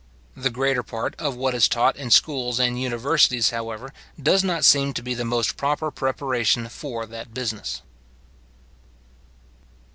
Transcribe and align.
The 0.35 0.49
greater 0.49 0.81
part 0.81 1.15
of 1.19 1.35
what 1.35 1.53
is 1.53 1.67
taught 1.67 1.95
in 1.95 2.09
schools 2.09 2.59
and 2.59 2.81
universities, 2.81 3.51
however, 3.51 3.93
does 4.19 4.43
not 4.43 4.65
seem 4.65 4.93
to 4.95 5.03
be 5.03 5.13
the 5.13 5.23
most 5.23 5.57
proper 5.57 5.91
preparation 5.91 6.69
for 6.69 7.05
that 7.05 7.35
business. 7.35 7.83